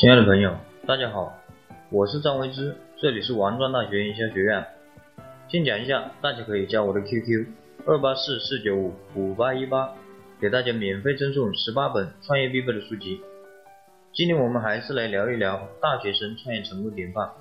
[0.00, 0.56] 亲爱的朋友，
[0.86, 1.36] 大家好，
[1.90, 4.64] 我是张维之，这里是王庄大学营销学院。
[5.48, 7.44] 先讲一下，大家可以加我的 QQ
[7.84, 9.92] 二八四四九五五八一八，
[10.40, 13.20] 给大家免费赠送十八本创业必备的书籍。
[14.12, 17.32] 今天我们还是来聊一聊大学生创业成功典范。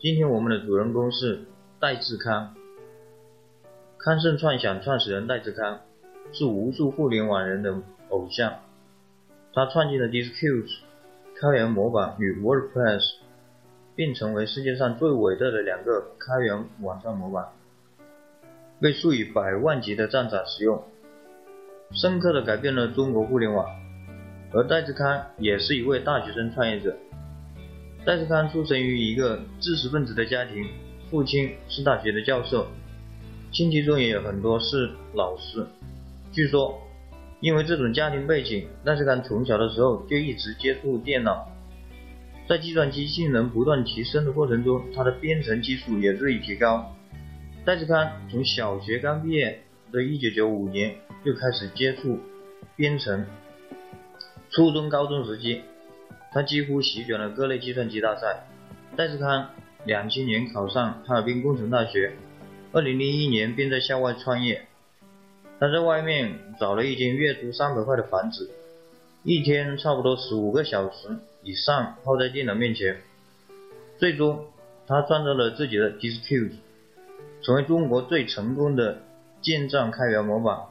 [0.00, 1.42] 今天我们的主人公是
[1.78, 2.54] 戴志康，
[3.98, 5.80] 康盛创想创始人戴志康
[6.32, 7.74] 是无数互联网人的
[8.08, 8.60] 偶像，
[9.52, 10.70] 他创建了 discus。
[11.42, 13.02] 开源模板与 WordPress
[13.96, 17.48] 并成为世界上最伟大的两个开源网站模板，
[18.80, 20.80] 被数以百万级的站长使用，
[21.90, 23.66] 深刻的改变了中国互联网。
[24.52, 26.96] 而戴志康也是一位大学生创业者。
[28.06, 30.64] 戴志康出生于一个知识分子的家庭，
[31.10, 32.68] 父亲是大学的教授，
[33.50, 35.66] 亲戚中也有很多是老师。
[36.30, 36.80] 据说。
[37.42, 41.50] 因为这种家庭背景，戴志康从小的时候就一直接触电脑，
[42.48, 46.94] 在计算机性能不断提升的过程中，他的编程技术也日益提高。
[47.64, 52.20] 戴志康从小学刚毕业的1995年就开始接触
[52.76, 53.26] 编程，
[54.50, 55.62] 初中、高中时期，
[56.32, 58.46] 他几乎席卷了各类计算机大赛。
[58.96, 59.50] 戴志康
[59.84, 62.12] 2000年考上哈尔滨工程大学
[62.72, 64.66] ，2001年便在校外创业。
[65.62, 68.50] 他在外面找了一间月租三百块的房子，
[69.22, 71.06] 一天差不多十五个小时
[71.44, 73.00] 以上泡在电脑面前。
[73.96, 74.46] 最终，
[74.88, 76.50] 他创造了自己的 Disqus，
[77.42, 79.02] 成为中国最成功的
[79.40, 80.62] 建站开源模板。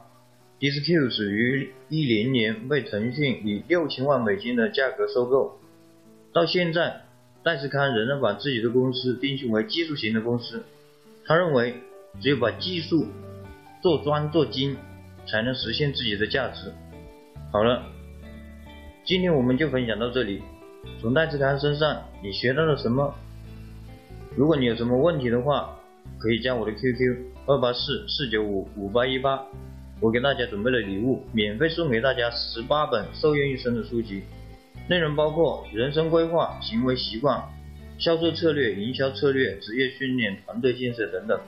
[0.60, 5.58] Disqus 于一零年被腾讯以六千万美金的价格收购。
[6.34, 7.00] 到现在，
[7.42, 10.62] 戴志康仍然把自己的公司定性为技术型的公司。
[11.24, 11.76] 他认为，
[12.20, 13.06] 只有把技术
[13.82, 14.76] 做专做精，
[15.26, 16.72] 才能实现自己的价值。
[17.50, 17.82] 好了，
[19.04, 20.40] 今天我们就分享到这里。
[21.00, 23.12] 从戴志康身上，你学到了什么？
[24.36, 25.76] 如果你有什么问题的话，
[26.20, 27.16] 可以加我的 QQ
[27.46, 29.44] 二八四四九五五八一八，
[30.00, 34.22] 我给大家准备了礼物，免费送给大家十八本受用一生的书籍，
[34.88, 37.42] 内容包括人生规划、行为习惯、
[37.98, 41.40] 销售策略、营销策略、职业训练、团队建设等等。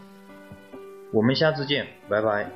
[1.14, 2.50] 我们下次见，拜拜。